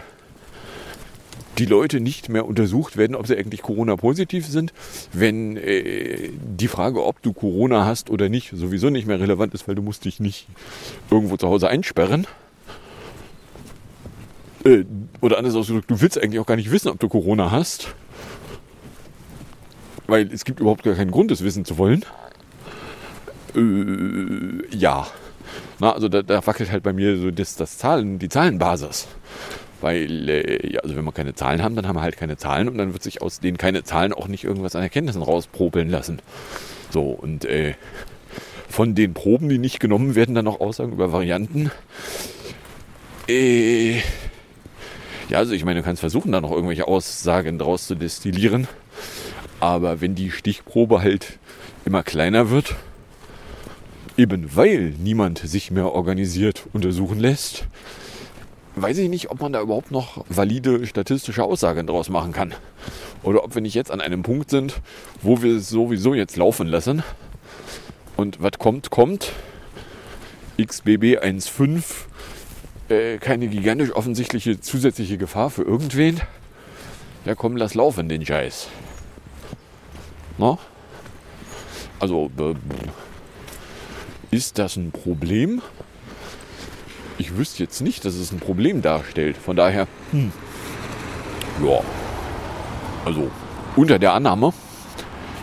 [1.57, 4.73] die Leute nicht mehr untersucht werden, ob sie eigentlich Corona-positiv sind,
[5.13, 9.67] wenn äh, die Frage, ob du Corona hast oder nicht, sowieso nicht mehr relevant ist,
[9.67, 10.47] weil du musst dich nicht
[11.09, 12.27] irgendwo zu Hause einsperren.
[14.63, 14.85] Äh,
[15.21, 17.95] oder anders ausgedrückt, du willst eigentlich auch gar nicht wissen, ob du Corona hast.
[20.07, 22.05] Weil es gibt überhaupt gar keinen Grund, es wissen zu wollen.
[23.55, 25.07] Äh, ja.
[25.79, 29.07] Na, also da, da, wackelt halt bei mir so das, das Zahlen, die Zahlenbasis.
[29.81, 32.69] Weil, äh, ja, also wenn wir keine Zahlen haben, dann haben wir halt keine Zahlen
[32.69, 36.21] und dann wird sich aus denen keine Zahlen auch nicht irgendwas an Erkenntnissen rauspropeln lassen.
[36.91, 37.75] So, und äh,
[38.69, 41.71] von den Proben, die nicht genommen werden, dann noch Aussagen über Varianten.
[43.27, 44.01] Äh,
[45.29, 48.67] ja, also ich meine, du kannst versuchen, da noch irgendwelche Aussagen draus zu destillieren.
[49.65, 51.39] Aber wenn die Stichprobe halt
[51.85, 52.75] immer kleiner wird,
[54.15, 57.65] eben weil niemand sich mehr organisiert untersuchen lässt,
[58.75, 62.53] weiß ich nicht, ob man da überhaupt noch valide statistische Aussagen draus machen kann.
[63.23, 64.81] Oder ob wir nicht jetzt an einem Punkt sind,
[65.23, 67.01] wo wir es sowieso jetzt laufen lassen.
[68.17, 69.31] Und was kommt, kommt.
[70.61, 71.83] XBB 1.5,
[72.89, 76.21] äh, keine gigantisch offensichtliche zusätzliche Gefahr für irgendwen.
[77.25, 78.69] Ja komm, lass laufen den Scheiß.
[80.37, 80.57] Na?
[81.99, 82.55] Also, äh,
[84.31, 85.61] ist das ein Problem?
[87.17, 89.37] Ich wüsste jetzt nicht, dass es ein Problem darstellt.
[89.37, 90.31] Von daher, hm.
[91.63, 91.79] ja.
[93.05, 93.31] Also,
[93.75, 94.53] unter der Annahme,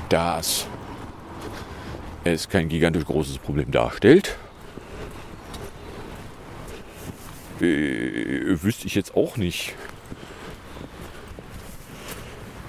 [0.09, 0.67] dass
[2.25, 4.37] es kein gigantisch großes Problem darstellt,
[7.61, 9.75] äh, wüsste ich jetzt auch nicht,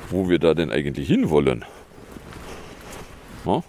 [0.10, 1.66] wo wir da denn eigentlich hinwollen.
[3.46, 3.64] Ja?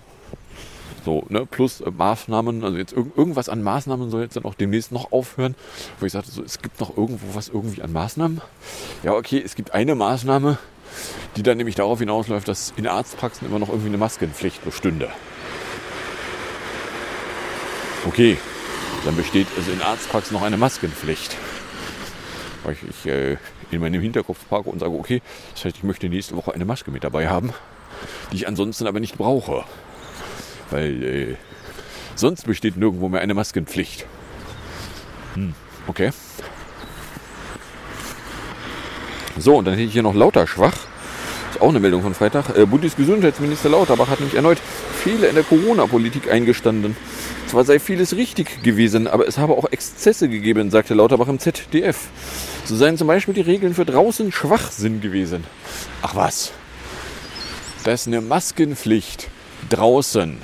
[1.04, 4.54] So, ne, plus äh, Maßnahmen, also jetzt irg irgendwas an Maßnahmen soll jetzt dann auch
[4.54, 5.54] demnächst noch aufhören,
[6.00, 8.40] wo ich sagte, so, es gibt noch irgendwo was irgendwie an Maßnahmen.
[9.02, 10.58] Ja, okay, es gibt eine Maßnahme,
[11.36, 15.10] die dann nämlich darauf hinausläuft, dass in Arztpraxen immer noch irgendwie eine Maskenpflicht bestünde.
[18.06, 18.38] Okay,
[19.04, 21.36] dann besteht also in Arztpraxen noch eine Maskenpflicht.
[22.62, 23.36] Weil ich, ich äh,
[23.70, 25.20] in meinem Hinterkopf parke und sage, okay,
[25.52, 27.52] das heißt, ich möchte nächste Woche eine Maske mit dabei haben,
[28.32, 29.64] die ich ansonsten aber nicht brauche.
[30.70, 31.36] Weil äh,
[32.14, 34.06] sonst besteht nirgendwo mehr eine Maskenpflicht.
[35.34, 35.54] Hm,
[35.86, 36.10] okay.
[39.36, 40.76] So, und dann hätte ich hier noch lauter schwach.
[41.50, 42.56] Ist auch eine Meldung von Freitag.
[42.56, 44.58] Äh, Bundesgesundheitsminister Lauterbach hat nämlich erneut
[45.02, 46.96] Fehler in der Corona-Politik eingestanden.
[47.46, 52.08] zwar sei vieles richtig gewesen, aber es habe auch Exzesse gegeben, sagte Lauterbach im ZDF.
[52.64, 55.44] So seien zum Beispiel die Regeln für draußen Schwachsinn gewesen.
[56.00, 56.52] Ach was.
[57.84, 59.28] Dass eine Maskenpflicht
[59.68, 60.38] draußen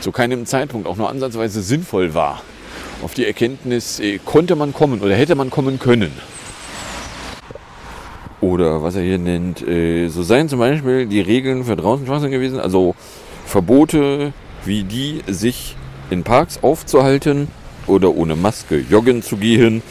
[0.00, 2.42] zu keinem Zeitpunkt auch nur ansatzweise sinnvoll war.
[3.02, 6.12] Auf die Erkenntnis äh, konnte man kommen oder hätte man kommen können.
[8.40, 12.30] Oder was er hier nennt, äh, so seien zum Beispiel die Regeln für draußen Schwachsinn
[12.30, 12.94] gewesen, also
[13.46, 14.32] Verbote
[14.64, 15.76] wie die, sich
[16.10, 17.48] in Parks aufzuhalten
[17.86, 19.82] oder ohne Maske joggen zu gehen.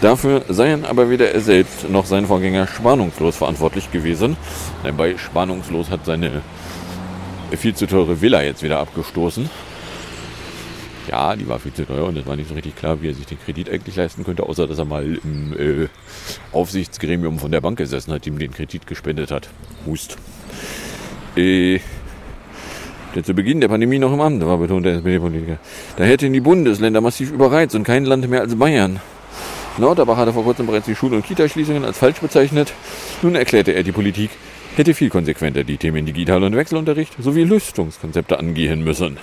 [0.00, 4.36] Dafür seien aber weder er selbst noch sein Vorgänger spannungslos verantwortlich gewesen.
[4.82, 6.42] Dabei spannungslos hat seine
[7.56, 9.48] viel zu teure Villa jetzt wieder abgestoßen.
[11.08, 13.14] Ja, die war viel zu teuer und es war nicht so richtig klar, wie er
[13.14, 15.88] sich den Kredit eigentlich leisten könnte, außer dass er mal im äh,
[16.50, 19.48] Aufsichtsgremium von der Bank gesessen hat, die ihm den Kredit gespendet hat.
[19.86, 20.16] Hust.
[21.36, 21.78] Äh,
[23.16, 25.58] der zu Beginn der Pandemie noch im Amt war, betont der SPD-Politiker.
[25.96, 29.00] Da hätten die Bundesländer massiv überreizt und kein Land mehr als Bayern.
[29.78, 32.72] Lauterbach hatte vor kurzem bereits die Schul- und Kitaschließungen als falsch bezeichnet.
[33.22, 34.30] Nun erklärte er, die Politik
[34.76, 39.16] hätte viel konsequenter die Themen Digital- und Wechselunterricht sowie Lüftungskonzepte angehen müssen.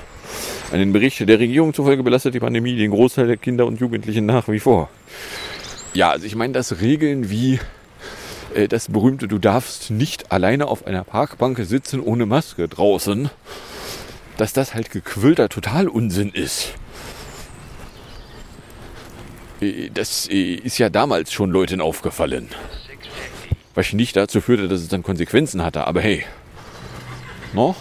[0.71, 4.47] Einen Bericht der Regierung zufolge belastet die Pandemie den Großteil der Kinder und Jugendlichen nach
[4.47, 4.89] wie vor.
[5.93, 7.59] Ja, also ich meine, das Regeln wie
[8.55, 13.29] äh, das berühmte, du darfst nicht alleine auf einer Parkbank sitzen ohne Maske draußen,
[14.37, 16.73] dass das halt gequillter Totalunsinn ist.
[19.61, 22.49] Äh, Das äh, ist ja damals schon Leuten aufgefallen.
[23.75, 26.25] Was nicht dazu führte, dass es dann Konsequenzen hatte, aber hey.
[27.53, 27.75] No?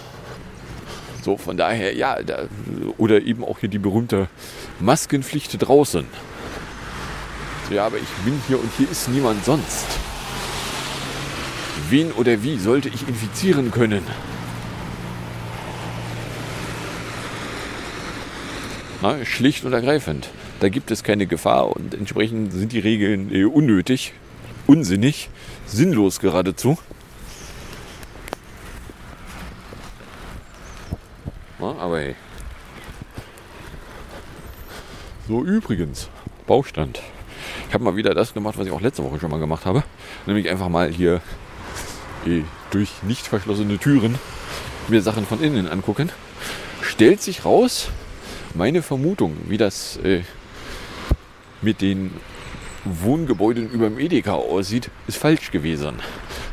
[1.23, 2.47] So, von daher, ja, da,
[2.99, 4.29] oder eben auch hier die berühmte
[4.81, 6.07] Maskenpflicht draußen.
[7.69, 9.87] So, ja, aber ich bin hier und hier ist niemand sonst.
[11.91, 14.03] Wen oder wie sollte ich infizieren können?
[19.03, 20.29] Na, schlicht und ergreifend.
[20.61, 24.12] Da gibt es keine Gefahr und entsprechend sind die Regeln äh, unnötig,
[24.69, 25.29] unsinnig,
[25.67, 26.79] sinnlos geradezu.
[31.59, 32.15] Na, aber hey.
[35.27, 36.09] So, übrigens,
[36.47, 37.03] Baustand.
[37.67, 39.83] Ich habe mal wieder das gemacht, was ich auch letzte Woche schon mal gemacht habe.
[40.27, 41.21] Nämlich einfach mal hier
[42.71, 44.17] durch nicht verschlossene Türen
[44.87, 46.11] mir Sachen von innen angucken.
[46.83, 47.88] Stellt sich raus,
[48.55, 50.23] meine Vermutung, wie das äh,
[51.61, 52.12] mit den
[52.85, 55.95] Wohngebäuden über dem Edeka aussieht, ist falsch gewesen.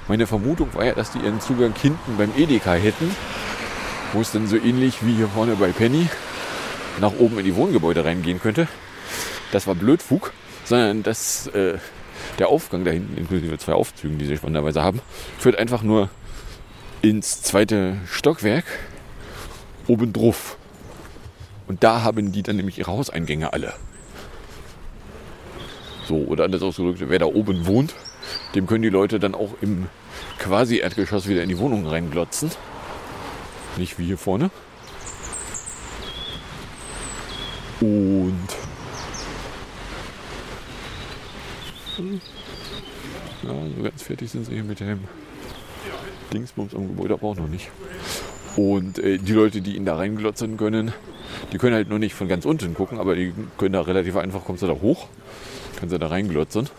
[0.08, 3.16] Meine Vermutung war ja, dass die ihren Zugang hinten beim Edeka hätten,
[4.14, 6.08] wo es dann so ähnlich wie hier vorne bei Penny
[7.00, 8.68] nach oben in die Wohngebäude reingehen könnte.
[9.52, 10.34] Das war Blödfug,
[10.66, 11.78] sondern dass äh,
[12.38, 15.02] der Aufgang da hinten, inklusive zwei Aufzügen, die sie spannenderweise haben,
[15.40, 16.10] führt einfach nur
[17.02, 18.66] ins zweite Stockwerk
[19.88, 20.59] oben drauf.
[21.70, 23.74] Und da haben die dann nämlich ihre Hauseingänge alle.
[26.08, 27.94] So, oder anders ausgedrückt, wer da oben wohnt,
[28.56, 29.88] dem können die Leute dann auch im
[30.40, 32.50] quasi Erdgeschoss wieder in die Wohnung reinglotzen.
[33.78, 34.50] Nicht wie hier vorne.
[37.82, 38.48] Und
[43.44, 45.02] ja, so ganz fertig sind sie hier mit dem
[46.34, 47.70] Dingsbums am Gebäude aber auch noch nicht.
[48.56, 50.94] Und äh, die Leute, die ihn da reinglotzen können,
[51.52, 54.44] die können halt nur nicht von ganz unten gucken, aber die können da relativ einfach,
[54.46, 55.08] kommst du da hoch,
[55.78, 56.70] können sie da reinglotzen.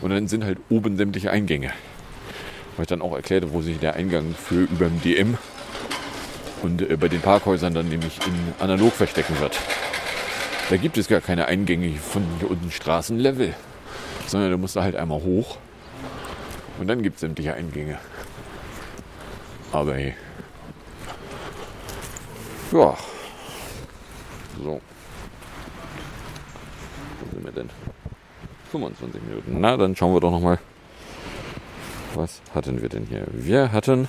[0.00, 1.70] Und dann sind halt oben sämtliche Eingänge.
[2.76, 5.38] Weil ich dann auch erklärte, wo sich der Eingang für über dem DM
[6.62, 9.58] und äh, bei den Parkhäusern dann nämlich in analog verstecken wird.
[10.68, 13.54] Da gibt es gar keine Eingänge von hier unten Straßenlevel,
[14.26, 15.58] sondern da musst du halt einmal hoch
[16.78, 17.98] und dann gibt es sämtliche Eingänge.
[19.72, 20.14] Aber hey.
[22.72, 22.96] Ja.
[24.62, 24.80] So.
[27.20, 27.70] Wo sind wir denn?
[28.70, 29.60] 25 Minuten.
[29.60, 30.58] Na, dann schauen wir doch nochmal.
[32.14, 33.26] Was hatten wir denn hier?
[33.32, 34.08] Wir hatten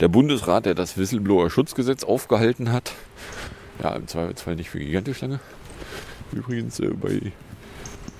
[0.00, 2.92] der Bundesrat, der das Whistleblower-Schutzgesetz aufgehalten hat.
[3.82, 5.40] Ja, im Zweifelsfall nicht für gigantisch lange.
[6.32, 7.32] Übrigens äh, bei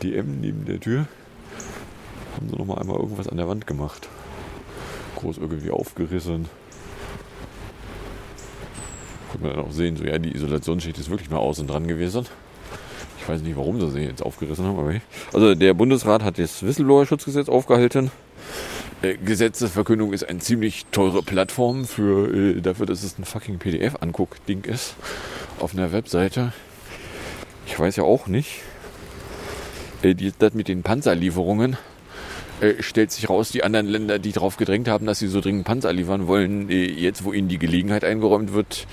[0.02, 1.06] DM neben der Tür
[2.34, 4.08] haben sie nochmal einmal irgendwas an der Wand gemacht.
[5.16, 6.48] Groß irgendwie aufgerissen.
[9.34, 12.24] Konnte man dann auch sehen, so ja, die Isolationsschicht ist wirklich mal außen dran gewesen.
[13.18, 15.00] Ich weiß nicht, warum sie sie jetzt aufgerissen haben, aber hey.
[15.32, 18.12] Also der Bundesrat hat das Whistleblower-Schutzgesetz aufgehalten.
[19.02, 24.66] Äh, Gesetzesverkündung ist eine ziemlich teure Plattform für äh, dafür, dass es ein fucking PDF-Anguck-Ding
[24.66, 24.94] ist
[25.58, 26.52] auf einer Webseite.
[27.66, 28.60] Ich weiß ja auch nicht.
[30.02, 31.76] Äh, das mit den Panzerlieferungen
[32.60, 35.64] Äh, stellt sich raus, die anderen Länder, die darauf gedrängt haben, dass sie so dringend
[35.64, 38.86] Panzer liefern wollen, äh, jetzt, wo ihnen die Gelegenheit eingeräumt wird,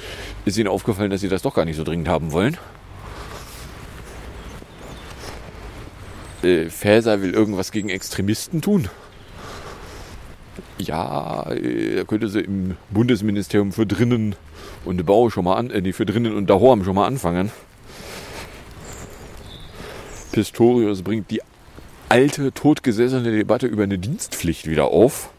[0.46, 2.58] ist ihnen aufgefallen, dass sie das doch gar nicht so dringend haben wollen.
[6.44, 8.90] Äh, Faeser will irgendwas gegen Extremisten tun.
[10.80, 14.36] Ja, äh, da könnte sie im Bundesministerium für Drinnen
[14.86, 17.52] und Bau schon mal an, äh, nee, für Drinnen und Dahorm schon mal anfangen.
[20.32, 21.42] Pistorius bringt die
[22.12, 25.30] alte, totgesessene Debatte über eine Dienstpflicht wieder auf.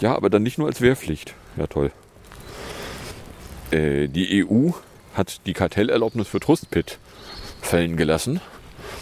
[0.00, 1.34] Ja, aber dann nicht nur als Wehrpflicht.
[1.56, 1.90] Ja, toll.
[3.72, 4.70] Äh, die EU
[5.14, 6.98] hat die Kartellerlaubnis für Trustpit
[7.62, 8.40] fallen gelassen,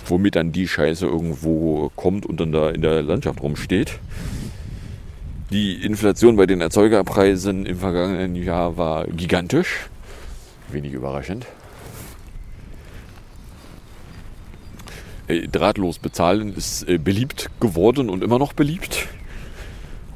[0.06, 3.98] womit dann die Scheiße irgendwo kommt und dann da in der Landschaft rumsteht.
[5.50, 9.90] Die Inflation bei den Erzeugerpreisen im vergangenen Jahr war gigantisch.
[10.70, 11.46] Wenig überraschend.
[15.28, 19.08] Drahtlos bezahlen ist äh, beliebt geworden und immer noch beliebt.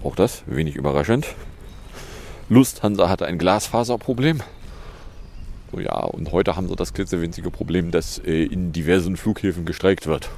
[0.02, 1.26] Auch das, wenig überraschend.
[2.48, 4.42] Lufthansa hatte ein Glasfaserproblem.
[5.72, 10.06] Oh ja, und heute haben sie das klitzewinzige Problem, dass äh, in diversen Flughäfen gestreikt
[10.06, 10.30] wird.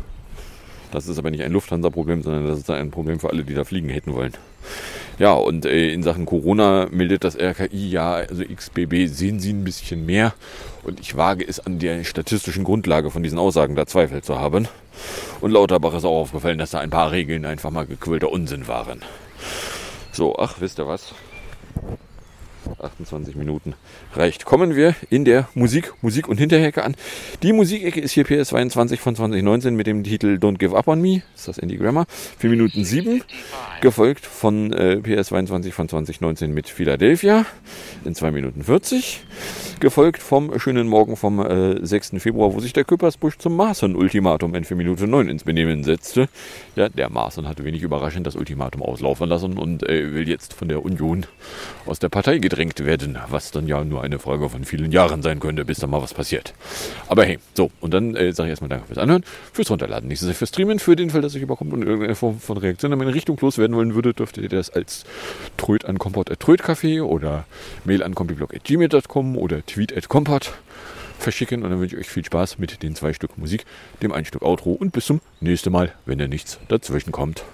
[0.91, 3.65] Das ist aber nicht ein Lufthansa-Problem, sondern das ist ein Problem für alle, die da
[3.65, 4.33] fliegen hätten wollen.
[5.19, 9.65] Ja, und äh, in Sachen Corona meldet das RKI ja, also XBB sehen Sie ein
[9.65, 10.33] bisschen mehr.
[10.83, 14.67] Und ich wage es an der statistischen Grundlage von diesen Aussagen da Zweifel zu haben.
[15.41, 19.03] Und Lauterbach ist auch aufgefallen, dass da ein paar Regeln einfach mal gequillter Unsinn waren.
[20.13, 21.15] So, ach, wisst ihr was?
[22.81, 23.75] 28 Minuten
[24.15, 24.45] reicht.
[24.45, 26.95] Kommen wir in der Musik, Musik und Hinterhecke an.
[27.43, 31.23] Die Musikecke ist hier PS22 von 2019 mit dem Titel Don't Give Up on Me.
[31.35, 32.07] Ist das Andy Grammer.
[32.39, 33.23] 4 Minuten 7.
[33.81, 37.47] Gefolgt von äh, PS22 von 2019 mit Philadelphia
[38.05, 39.23] in 2 Minuten 40.
[39.81, 42.13] Gefolgt vom schönen Morgen vom äh, 6.
[42.19, 46.29] Februar, wo sich der Köpersbusch zum Maaßen-Ultimatum in 4 Minuten 9 ins Benehmen setzte.
[46.77, 50.69] Ja, der Maaßen hatte wenig überraschend das Ultimatum auslaufen lassen und äh, will jetzt von
[50.69, 51.27] der Union
[51.91, 55.41] aus der Partei gedrängt werden, was dann ja nur eine Frage von vielen Jahren sein
[55.41, 56.55] könnte, bis da mal was passiert.
[57.09, 60.37] Aber hey, so, und dann äh, sage ich erstmal Danke fürs Anhören, fürs Runterladen, nächstes
[60.37, 63.13] fürs Streamen, für den Fall, dass euch überkommt und irgendeine Form von Reaktion in meine
[63.13, 65.05] Richtung loswerden wollen würde, dürftet ihr das als
[65.57, 67.45] Tröd an Kompott at Trödcafé oder
[67.85, 70.53] Mail an kompiblog at gmail.com oder tweet at kompott
[71.19, 73.65] verschicken und dann wünsche ich euch viel Spaß mit den zwei Stück Musik,
[74.01, 77.45] dem ein Stück Outro und bis zum nächsten Mal, wenn da nichts dazwischen kommt.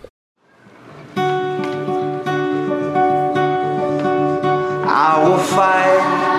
[4.98, 6.35] I will fight.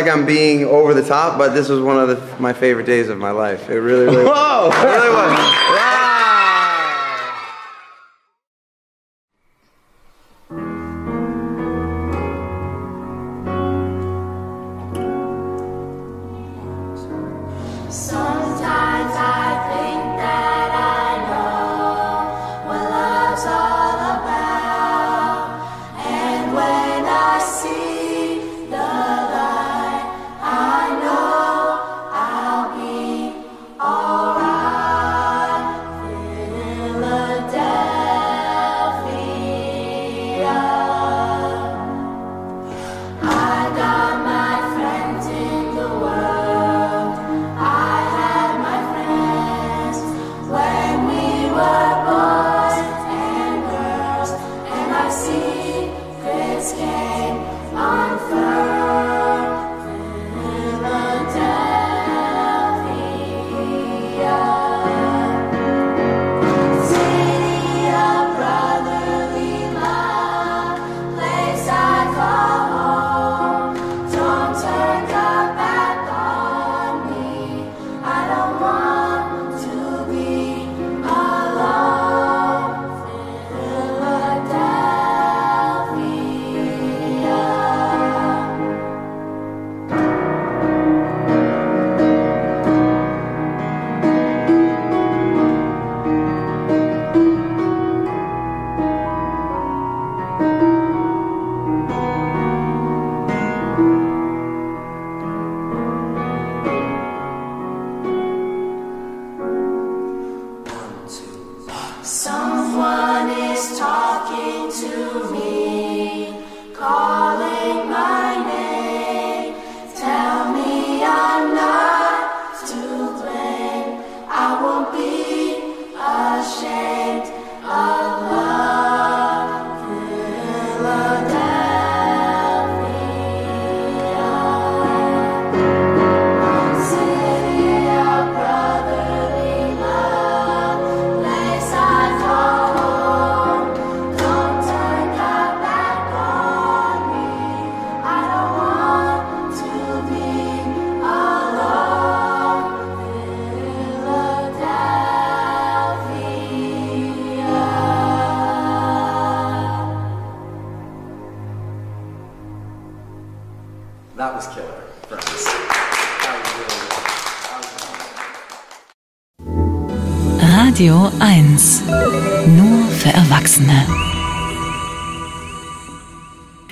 [0.00, 3.08] Like I'm being over the top, but this was one of the, my favorite days
[3.08, 3.68] of my life.
[3.68, 4.70] It really, really, Whoa!
[4.72, 5.36] it really was.
[5.36, 5.97] Sometimes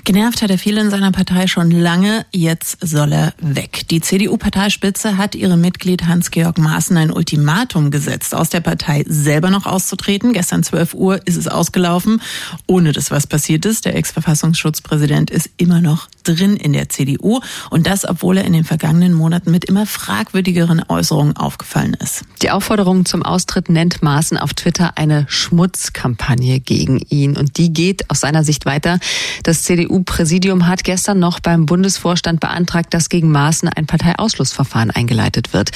[0.07, 3.88] Genervt hat er viele in seiner Partei schon lange, jetzt soll er weg.
[3.90, 9.66] Die CDU-Parteispitze hat ihrem Mitglied Hans-Georg Maaßen ein Ultimatum gesetzt, aus der Partei selber noch
[9.66, 10.32] auszutreten.
[10.32, 12.22] Gestern 12 Uhr ist es ausgelaufen,
[12.68, 13.84] ohne dass was passiert ist.
[13.84, 17.40] Der Ex-Verfassungsschutzpräsident ist immer noch drin in der CDU
[17.70, 22.22] und das, obwohl er in den vergangenen Monaten mit immer fragwürdigeren Äußerungen aufgefallen ist.
[22.42, 27.36] Die Aufforderung zum Austritt nennt Maaßen auf Twitter eine Schmutzkampagne gegen ihn.
[27.36, 29.00] Und die geht aus seiner Sicht weiter.
[29.42, 29.64] Das
[29.97, 35.70] CDU-Präsidium hat gestern noch beim Bundesvorstand beantragt, dass gegen Maaßen ein Parteiausschlussverfahren eingeleitet wird.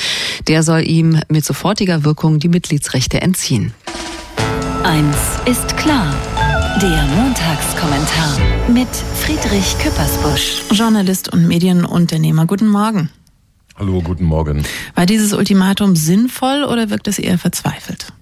[0.48, 3.72] Der soll ihm mit sofortiger Wirkung die Mitgliedsrechte entziehen.
[4.82, 5.16] Eins
[5.46, 6.14] ist klar.
[6.80, 10.62] Der Montagskommentar mit Friedrich Küppersbusch.
[10.72, 12.46] Journalist und Medienunternehmer.
[12.46, 13.10] Guten Morgen.
[13.76, 14.64] Hallo, guten Morgen.
[14.94, 18.12] War dieses Ultimatum sinnvoll oder wirkt es eher verzweifelt?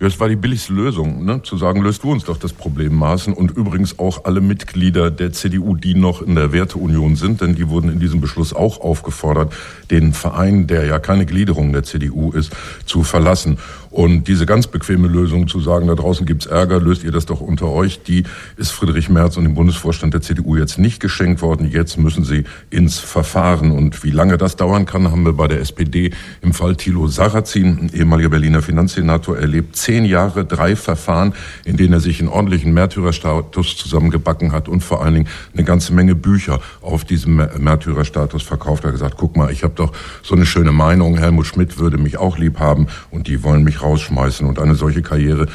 [0.00, 1.42] Ja, es war die billigste Lösung, ne?
[1.42, 5.32] zu sagen, löst du uns doch das Problem Maaßen und übrigens auch alle Mitglieder der
[5.32, 9.52] CDU, die noch in der Werteunion sind, denn die wurden in diesem Beschluss auch aufgefordert,
[9.90, 12.52] den Verein, der ja keine Gliederung der CDU ist,
[12.86, 13.58] zu verlassen.
[13.98, 17.40] Und diese ganz bequeme Lösung zu sagen, da draußen gibt's Ärger, löst ihr das doch
[17.40, 18.22] unter euch, die
[18.56, 21.68] ist Friedrich Merz und dem Bundesvorstand der CDU jetzt nicht geschenkt worden.
[21.68, 23.72] Jetzt müssen sie ins Verfahren.
[23.72, 27.90] Und wie lange das dauern kann, haben wir bei der SPD im Fall Thilo Sarrazin,
[27.92, 29.74] ehemaliger Berliner Finanzsenator, erlebt.
[29.74, 31.34] Zehn Jahre, drei Verfahren,
[31.64, 35.92] in denen er sich einen ordentlichen Märtyrerstatus zusammengebacken hat und vor allen Dingen eine ganze
[35.92, 38.84] Menge Bücher auf diesem Märtyrerstatus verkauft.
[38.84, 39.92] Er hat gesagt, guck mal, ich habe doch
[40.22, 43.87] so eine schöne Meinung, Helmut Schmidt würde mich auch lieb haben und die wollen mich
[43.88, 44.46] rausschmeißen.
[44.46, 45.46] Und eine solche Karriere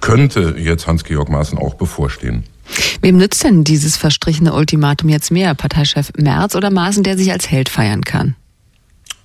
[0.00, 2.44] könnte jetzt Hans-Georg Maaßen auch bevorstehen.
[3.02, 5.54] Wem nützt denn dieses verstrichene Ultimatum jetzt mehr?
[5.54, 8.36] Parteichef Merz oder Maaßen, der sich als Held feiern kann?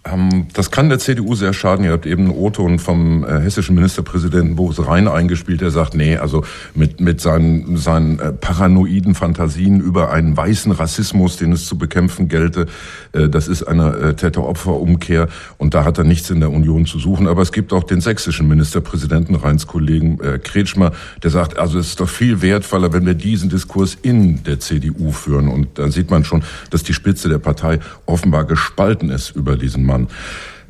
[0.06, 1.86] Ähm, das kann der CDU sehr schaden.
[1.86, 6.18] Ihr habt eben einen O-Ton vom äh, hessischen Ministerpräsidenten Boris Rhein eingespielt, der sagt, nee,
[6.18, 6.43] also
[6.76, 12.28] mit, mit seinen, seinen äh, paranoiden Fantasien über einen weißen Rassismus, den es zu bekämpfen
[12.28, 12.68] gelte,
[13.14, 15.28] äh, das ist eine Täter-Opfer-Umkehr
[15.58, 17.28] und da hat er nichts in der Union zu suchen.
[17.28, 20.91] Aber es gibt auch den sächsischen Ministerpräsidenten, Rheins Kollegen Kretschmer,
[21.24, 25.12] der sagt, also es ist doch viel wertvoller, wenn wir diesen Diskurs in der CDU
[25.12, 25.47] führen.
[25.47, 29.86] Und da sieht man schon, dass die Spitze der Partei offenbar gespalten ist über diesen
[29.86, 29.95] Mann.
[29.96, 30.10] Um.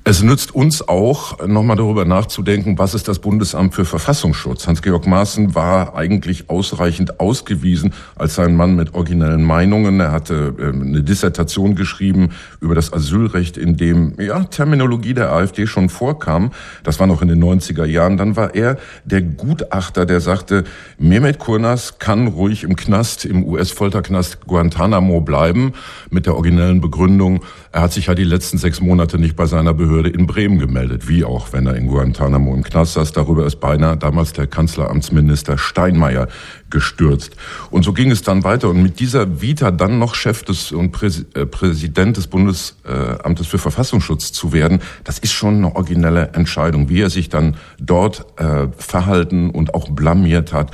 [0.07, 4.67] Es nützt uns auch, nochmal darüber nachzudenken, was ist das Bundesamt für Verfassungsschutz?
[4.67, 9.99] Hans-Georg Maaßen war eigentlich ausreichend ausgewiesen als ein Mann mit originellen Meinungen.
[9.99, 12.29] Er hatte eine Dissertation geschrieben
[12.61, 16.51] über das Asylrecht, in dem ja, Terminologie der AfD schon vorkam.
[16.83, 18.17] Das war noch in den 90er Jahren.
[18.17, 20.65] Dann war er der Gutachter, der sagte,
[20.99, 25.73] Mehmet Kurnas kann ruhig im Knast, im US-Folterknast Guantanamo bleiben,
[26.11, 27.41] mit der originellen Begründung,
[27.75, 31.07] er hat sich ja die letzten sechs Monate nicht bei seiner Behörde in Bremen gemeldet,
[31.07, 33.13] wie auch wenn er in Guantanamo im Knast saß.
[33.13, 36.27] Darüber ist beinahe damals der Kanzleramtsminister Steinmeier
[36.69, 37.35] gestürzt.
[37.71, 38.69] Und so ging es dann weiter.
[38.69, 43.57] Und mit dieser Vita dann noch Chef des und Präs äh, Präsident des Bundesamtes für
[43.57, 46.89] Verfassungsschutz zu werden, das ist schon eine originelle Entscheidung.
[46.89, 50.71] Wie er sich dann dort äh, verhalten und auch blamiert hat.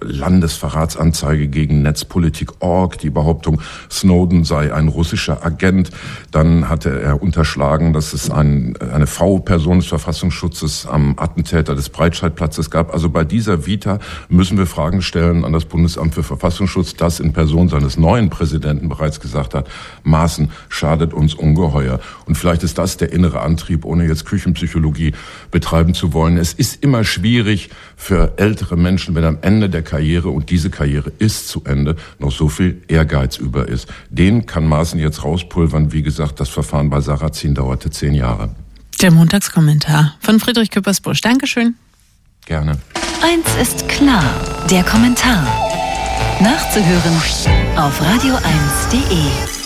[0.00, 3.60] Landesverratsanzeige gegen Netzpolitik.org, die Behauptung,
[3.90, 5.90] Snowden sei ein russischer Agent.
[6.30, 12.70] Dann hatte er unterschlagen, dass es ein, eine V-Person des Verfassungsschutzes am Attentäter des Breitscheidplatzes
[12.70, 12.92] gab.
[12.92, 13.98] Also bei dieser Vita
[14.28, 18.88] müssen wir Fragen stellen an das Bundesamt für Verfassungsschutz, das in Person seines neuen Präsidenten
[18.88, 19.68] bereits gesagt hat,
[20.02, 22.00] Maßen schadet uns ungeheuer.
[22.26, 25.12] Und vielleicht ist das der innere Antrieb, ohne jetzt Küchenpsychologie
[25.50, 26.36] betreiben zu wollen.
[26.36, 31.12] Es ist immer schwierig für ältere Menschen, wenn am Ende der Karriere, und diese Karriere
[31.18, 33.88] ist zu Ende, noch so viel Ehrgeiz über ist.
[34.10, 35.92] Den kann Maaßen jetzt rauspulvern.
[35.92, 38.43] Wie gesagt, das Verfahren bei Sarrazin dauerte zehn Jahre.
[39.04, 41.20] Der Montagskommentar von Friedrich Küppersbusch.
[41.20, 41.74] Dankeschön.
[42.46, 42.78] Gerne.
[43.22, 44.24] Eins ist klar,
[44.70, 45.46] der Kommentar.
[46.40, 47.14] Nachzuhören
[47.76, 49.63] auf radio1.de.